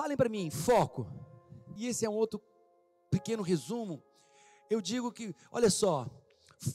[0.00, 1.06] Falem para mim, foco.
[1.76, 2.40] E esse é um outro
[3.10, 4.02] pequeno resumo.
[4.70, 6.08] Eu digo que, olha só,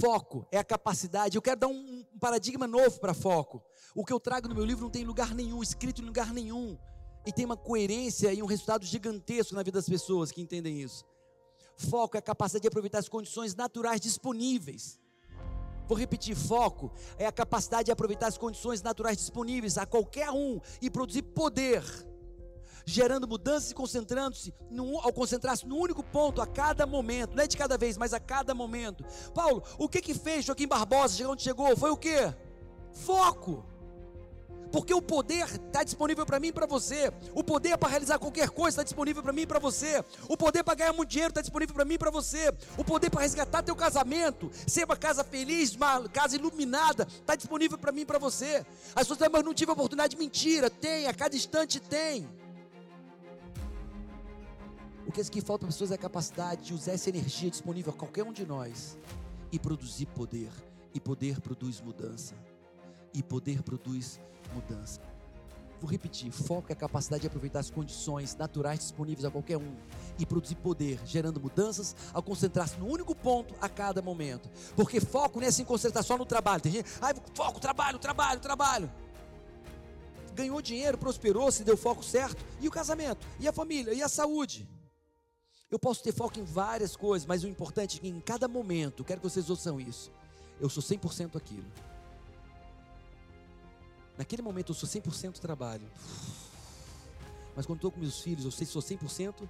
[0.00, 1.36] foco é a capacidade.
[1.36, 3.62] Eu quero dar um, um paradigma novo para foco.
[3.94, 6.76] O que eu trago no meu livro não tem lugar nenhum, escrito em lugar nenhum.
[7.24, 11.04] E tem uma coerência e um resultado gigantesco na vida das pessoas que entendem isso.
[11.76, 14.98] Foco é a capacidade de aproveitar as condições naturais disponíveis.
[15.86, 20.60] Vou repetir: foco é a capacidade de aproveitar as condições naturais disponíveis a qualquer um
[20.80, 21.84] e produzir poder,
[22.84, 24.54] gerando mudanças e concentrando-se
[25.02, 28.20] ao concentrar-se no único ponto a cada momento, não é de cada vez, mas a
[28.20, 29.04] cada momento.
[29.34, 31.76] Paulo, o que que fez Joaquim Barbosa chegar onde chegou?
[31.76, 32.32] Foi o que?
[32.92, 33.72] Foco
[34.72, 37.12] porque o poder está disponível para mim e para você.
[37.34, 40.02] O poder para realizar qualquer coisa está disponível para mim e para você.
[40.26, 42.52] O poder para ganhar muito dinheiro está disponível para mim e para você.
[42.78, 47.76] O poder para resgatar teu casamento, ser uma casa feliz, uma casa iluminada, está disponível
[47.76, 48.64] para mim e para você.
[48.96, 52.28] As pessoas mas não tive a oportunidade, mentira, tem, a cada instante tem.
[55.06, 57.50] O que é que falta para as pessoas é a capacidade de usar essa energia
[57.50, 58.96] disponível a qualquer um de nós
[59.50, 60.50] e produzir poder.
[60.94, 62.34] E poder produz mudança.
[63.14, 64.20] E poder produz
[64.54, 65.00] mudança.
[65.80, 69.74] Vou repetir: foco é a capacidade de aproveitar as condições naturais disponíveis a qualquer um
[70.18, 74.48] e produzir poder, gerando mudanças ao concentrar-se no único ponto a cada momento.
[74.76, 76.62] Porque foco não é se concentrar só no trabalho.
[76.62, 78.92] Tem gente, ah, foco, trabalho, trabalho, trabalho.
[80.34, 82.44] Ganhou dinheiro, prosperou, se deu foco certo.
[82.60, 84.68] E o casamento, e a família, e a saúde.
[85.72, 89.02] Eu posso ter foco em várias coisas, mas o importante é que em cada momento,
[89.02, 90.12] quero que vocês ouçam isso,
[90.60, 91.64] eu sou 100% aquilo.
[94.18, 95.90] Naquele momento eu sou 100% trabalho.
[97.56, 99.48] Mas quando estou com meus filhos, eu sei que sou 100%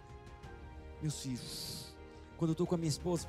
[1.02, 1.92] meus filhos.
[2.36, 3.26] Quando eu estou com a minha esposa,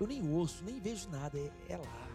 [0.00, 2.08] eu nem ouço, nem vejo nada, é, é lá.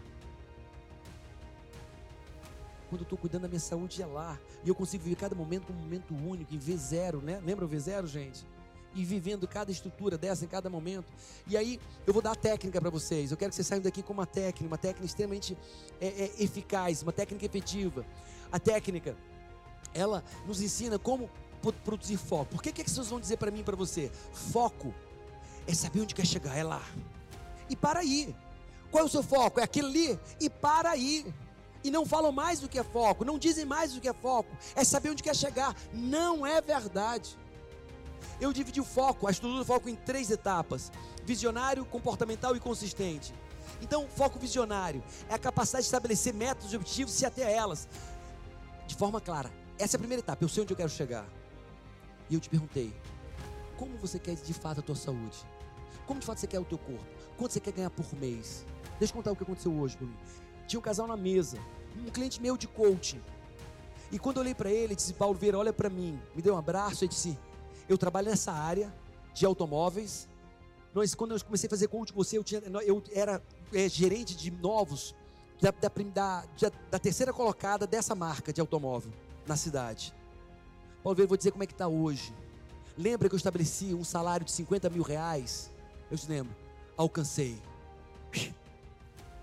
[2.90, 4.38] Quando eu estou cuidando da minha saúde, é lá.
[4.62, 7.40] E eu consigo viver cada momento como um momento único, em V0, né?
[7.42, 8.44] Lembra o V0, gente?
[8.94, 11.12] E vivendo cada estrutura dessa em cada momento.
[11.46, 13.30] E aí eu vou dar a técnica para vocês.
[13.30, 15.56] Eu quero que vocês saiam daqui com uma técnica, uma técnica extremamente
[16.00, 18.04] é, é, eficaz, uma técnica efetiva.
[18.52, 19.16] A técnica,
[19.92, 21.28] ela nos ensina como
[21.84, 22.52] produzir foco.
[22.52, 24.10] Por que, que pessoas vão dizer para mim e para você?
[24.32, 24.94] Foco
[25.66, 26.82] é saber onde quer chegar, é lá.
[27.68, 28.34] E para aí.
[28.90, 29.58] Qual é o seu foco?
[29.60, 30.18] É aquilo ali?
[30.40, 31.26] E para aí.
[31.82, 34.48] E não falam mais do que é foco, não dizem mais do que é foco,
[34.74, 35.76] é saber onde quer chegar.
[35.92, 37.36] Não é verdade.
[38.40, 40.90] Eu dividi o foco, a estrutura do foco em três etapas:
[41.24, 43.34] visionário, comportamental e consistente.
[43.80, 47.88] Então, foco visionário é a capacidade de estabelecer metas e objetivos e até elas
[48.86, 49.50] de forma clara.
[49.78, 51.26] Essa é a primeira etapa, eu sei onde eu quero chegar.
[52.30, 52.94] E eu te perguntei:
[53.76, 55.36] como você quer de fato a tua saúde?
[56.06, 57.04] Como de fato você quer o teu corpo?
[57.36, 58.64] Quanto você quer ganhar por mês?
[58.98, 60.18] Deixa eu contar o que aconteceu hoje comigo.
[60.66, 61.58] Tinha um casal na mesa,
[61.96, 63.20] um cliente meu de coaching.
[64.12, 66.58] E quando eu olhei para ele, disse: Paulo Vieira, olha para mim, me deu um
[66.58, 67.38] abraço e disse:
[67.88, 68.94] eu trabalho nessa área
[69.32, 70.28] de automóveis.
[70.94, 74.36] Nós, quando eu comecei a fazer coach com você, eu, tinha, eu era é, gerente
[74.36, 75.14] de novos
[75.60, 79.12] da, da, da, da, terceira colocada dessa marca de automóvel
[79.46, 80.14] na cidade.
[81.02, 82.34] Paulo, eu vou dizer como é que está hoje.
[82.96, 85.70] Lembra que eu estabeleci um salário de 50 mil reais?
[86.10, 86.54] Eu te lembro.
[86.96, 87.60] Alcancei.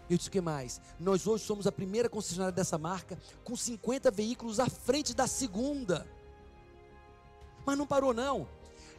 [0.10, 0.82] Eu disse o que mais?
[1.00, 6.06] Nós hoje somos a primeira concessionária dessa marca com 50 veículos à frente da segunda.
[7.66, 8.48] Mas não parou não.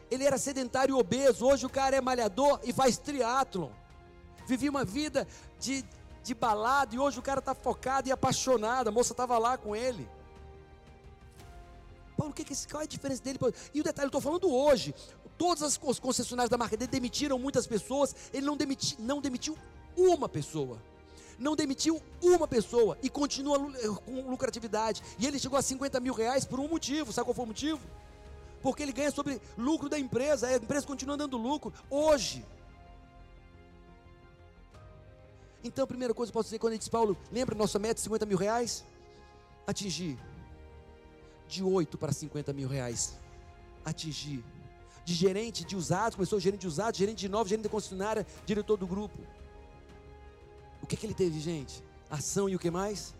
[0.09, 3.69] Ele era sedentário e obeso, hoje o cara é malhador e faz triatlon.
[4.45, 5.27] Vivia uma vida
[5.59, 5.83] de,
[6.23, 8.89] de balada e hoje o cara está focado e apaixonado.
[8.89, 10.07] A moça estava lá com ele.
[12.17, 13.39] Paulo, o que, que esse, qual é a diferença dele?
[13.73, 14.93] E o detalhe, eu estou falando hoje.
[15.37, 18.15] Todas as concessionárias da marca dele demitiram muitas pessoas.
[18.31, 19.57] Ele não, demiti, não demitiu
[19.97, 20.77] uma pessoa.
[21.39, 23.57] Não demitiu uma pessoa e continua
[24.05, 25.01] com lucratividade.
[25.17, 27.11] E ele chegou a 50 mil reais por um motivo.
[27.11, 27.79] Sabe qual foi o motivo?
[28.63, 32.45] Porque ele ganha sobre lucro da empresa, a empresa continua dando lucro hoje.
[35.61, 37.95] Então, a primeira coisa que eu posso dizer quando ele diz, Paulo, lembra nossa meta
[37.95, 38.85] de 50 mil reais?
[39.67, 40.17] Atingir.
[41.47, 43.17] De 8 para 50 mil reais.
[43.83, 44.43] Atingir.
[45.03, 48.77] De gerente de usados, começou gerente de usados, gerente de novos, gerente de concessionária, diretor
[48.77, 49.19] do grupo.
[50.81, 51.83] O que, que ele teve, gente?
[52.09, 53.13] Ação e o que mais?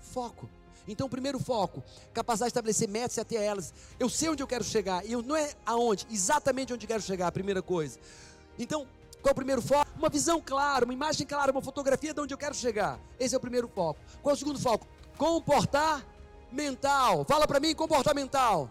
[0.00, 0.48] Foco.
[0.88, 1.82] Então, primeiro foco,
[2.12, 3.72] capacidade de estabelecer metas e até elas.
[3.98, 7.32] Eu sei onde eu quero chegar, e não é aonde, exatamente onde quero chegar, a
[7.32, 7.98] primeira coisa.
[8.58, 8.86] Então,
[9.22, 9.90] qual é o primeiro foco?
[9.98, 12.98] Uma visão clara, uma imagem clara, uma fotografia de onde eu quero chegar.
[13.18, 14.00] Esse é o primeiro foco.
[14.22, 14.86] Qual é o segundo foco?
[15.18, 16.04] Comportar
[16.50, 17.24] mental.
[17.24, 18.70] Fala para mim, comportamental.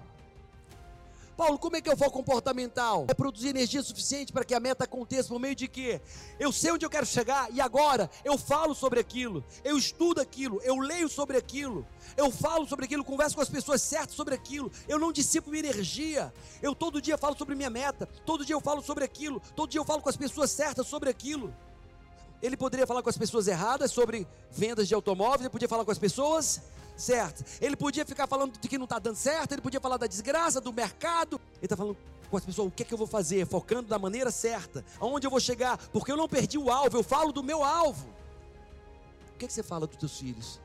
[1.39, 3.05] Paulo, como é que o foco comportamental?
[3.07, 6.01] É produzir energia suficiente para que a meta aconteça por meio de quê?
[6.37, 10.59] Eu sei onde eu quero chegar e agora eu falo sobre aquilo, eu estudo aquilo,
[10.65, 11.87] eu leio sobre aquilo,
[12.17, 15.63] eu falo sobre aquilo, converso com as pessoas certas sobre aquilo, eu não dissipo minha
[15.63, 19.69] energia, eu todo dia falo sobre minha meta, todo dia eu falo sobre aquilo, todo
[19.69, 21.55] dia eu falo com as pessoas certas sobre aquilo.
[22.41, 25.91] Ele poderia falar com as pessoas erradas sobre vendas de automóveis, ele podia falar com
[25.91, 26.61] as pessoas
[27.01, 27.43] certo.
[27.61, 30.59] Ele podia ficar falando de que não está dando certo, ele podia falar da desgraça,
[30.59, 31.39] do mercado.
[31.55, 31.97] Ele está falando
[32.29, 33.45] com as pessoas, o que é que eu vou fazer?
[33.45, 34.85] Focando da maneira certa.
[34.99, 35.77] Aonde eu vou chegar?
[35.89, 38.07] Porque eu não perdi o alvo, eu falo do meu alvo.
[39.33, 40.59] O que é que você fala dos teus filhos?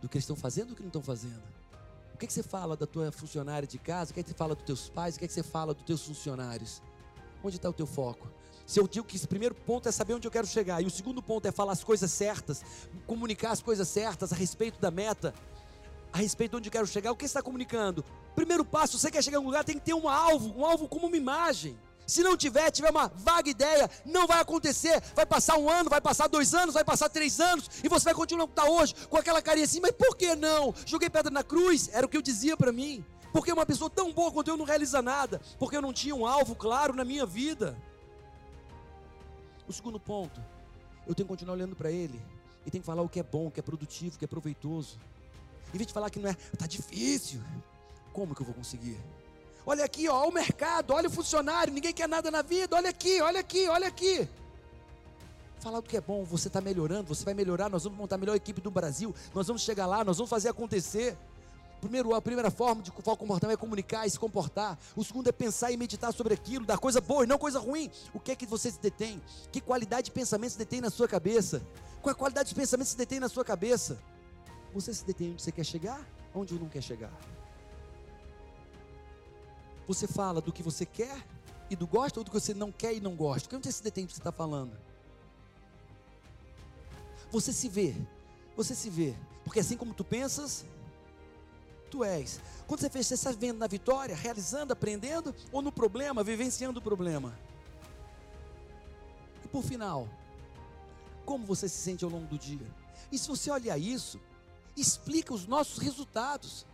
[0.00, 1.42] Do que eles estão fazendo ou que não estão fazendo?
[2.14, 4.12] O que é que você fala da tua funcionária de casa?
[4.12, 5.16] O que é que você fala dos teus pais?
[5.16, 6.80] O que é que você fala dos teus funcionários?
[7.42, 8.28] Onde está o teu foco?
[8.66, 10.90] Se eu digo que esse primeiro ponto é saber onde eu quero chegar, e o
[10.90, 12.62] segundo ponto é falar as coisas certas,
[13.06, 15.34] comunicar as coisas certas a respeito da meta,
[16.12, 18.04] a respeito de onde eu quero chegar, o que você está comunicando?
[18.34, 20.88] Primeiro passo, você quer chegar em um lugar, tem que ter um alvo, um alvo
[20.88, 21.78] como uma imagem.
[22.06, 25.02] Se não tiver, tiver uma vaga ideia, não vai acontecer.
[25.14, 28.14] Vai passar um ano, vai passar dois anos, vai passar três anos, e você vai
[28.14, 30.74] continuar como está hoje, com aquela carinha assim, mas por que não?
[30.86, 33.04] Joguei pedra na cruz, era o que eu dizia para mim.
[33.32, 36.26] Porque uma pessoa tão boa quanto eu não realiza nada, porque eu não tinha um
[36.26, 37.76] alvo claro na minha vida.
[39.66, 40.40] O segundo ponto,
[41.06, 42.20] eu tenho que continuar olhando para ele
[42.66, 44.28] e tenho que falar o que é bom, o que é produtivo, o que é
[44.28, 44.98] proveitoso.
[45.72, 47.40] Em vez de falar que não é, tá difícil.
[48.12, 48.98] Como que eu vou conseguir?
[49.66, 52.76] Olha aqui, ó, o mercado, olha o funcionário, ninguém quer nada na vida.
[52.76, 54.28] Olha aqui, olha aqui, olha aqui.
[55.60, 58.18] Falar o que é bom, você está melhorando, você vai melhorar, nós vamos montar a
[58.18, 61.16] melhor equipe do Brasil, nós vamos chegar lá, nós vamos fazer acontecer.
[61.84, 64.78] Primeiro, a primeira forma de comportamento é comunicar e se comportar.
[64.96, 67.90] O segundo é pensar e meditar sobre aquilo, da coisa boa e não coisa ruim.
[68.14, 69.22] O que é que você se detém?
[69.52, 71.62] Que qualidade de pensamento se detém na sua cabeça?
[72.00, 73.98] Qual a qualidade de pensamento se detém na sua cabeça?
[74.72, 76.00] Você se detém onde você quer chegar?
[76.34, 77.12] Onde não quer chegar?
[79.86, 81.22] Você fala do que você quer
[81.68, 83.54] e do gosta ou do que você não quer e não gosta?
[83.54, 84.74] Onde você se detém do que você está falando?
[87.30, 87.94] Você se vê,
[88.56, 89.14] você se vê,
[89.44, 90.64] porque assim como tu pensas,
[91.94, 92.40] tu és.
[92.66, 96.82] Quando você fez, você está vendo na vitória, realizando, aprendendo, ou no problema, vivenciando o
[96.82, 97.38] problema?
[99.44, 100.08] E por final,
[101.24, 102.66] como você se sente ao longo do dia?
[103.12, 104.20] E se você olhar isso,
[104.76, 106.66] explica os nossos resultados.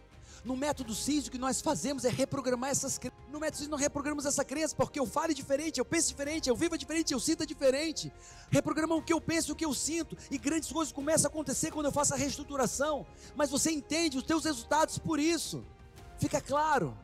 [0.45, 3.19] No método CIS, o que nós fazemos é reprogramar essas crenças.
[3.29, 6.57] No método CIS, nós reprogramamos essa crença, porque eu falo diferente, eu penso diferente, eu
[6.57, 8.11] vivo diferente, eu sinto diferente.
[8.51, 10.17] Reprogramamos o que eu penso o que eu sinto.
[10.31, 13.07] E grandes coisas começam a acontecer quando eu faço a reestruturação.
[13.37, 15.63] Mas você entende os teus resultados por isso.
[16.19, 16.97] Fica claro.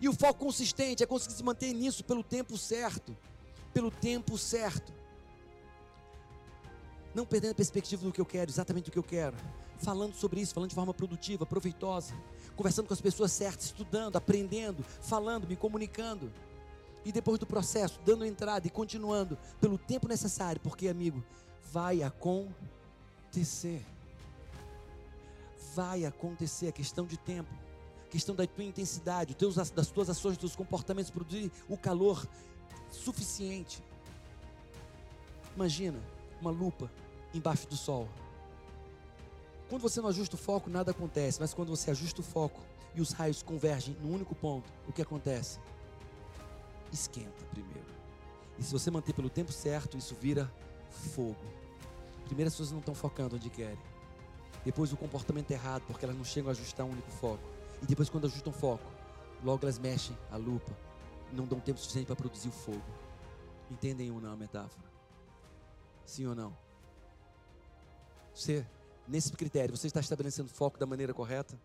[0.00, 3.16] E o foco consistente é conseguir se manter nisso pelo tempo certo.
[3.72, 4.92] Pelo tempo certo.
[7.14, 9.36] Não perdendo a perspectiva do que eu quero, exatamente do que eu quero.
[9.78, 12.14] Falando sobre isso, falando de forma produtiva, proveitosa
[12.60, 16.30] conversando com as pessoas certas, estudando, aprendendo, falando, me comunicando.
[17.06, 21.24] E depois do processo, dando entrada e continuando pelo tempo necessário, porque, amigo,
[21.72, 23.82] vai acontecer.
[25.74, 27.48] Vai acontecer, a questão de tempo,
[28.10, 29.34] questão da tua intensidade,
[29.74, 32.28] das tuas ações, dos teus comportamentos, produzir o calor
[32.90, 33.82] suficiente.
[35.56, 35.98] Imagina
[36.42, 36.90] uma lupa
[37.32, 38.06] embaixo do sol.
[39.70, 42.60] Quando você não ajusta o foco, nada acontece, mas quando você ajusta o foco
[42.92, 45.60] e os raios convergem no único ponto, o que acontece?
[46.92, 47.86] Esquenta primeiro.
[48.58, 50.52] E se você manter pelo tempo certo, isso vira
[50.90, 51.38] fogo.
[52.24, 53.78] Primeiro as pessoas não estão focando onde querem.
[54.64, 57.44] Depois o comportamento é errado, porque elas não chegam a ajustar um único foco.
[57.80, 58.90] E depois quando ajustam foco,
[59.44, 60.76] logo elas mexem a lupa.
[61.32, 62.82] Não dão tempo suficiente para produzir o fogo.
[63.70, 64.90] Entendem ou não a metáfora?
[66.04, 66.58] Sim ou não?
[68.34, 68.66] Você
[69.10, 71.58] nesse critério, você está estabelecendo foco da maneira correta?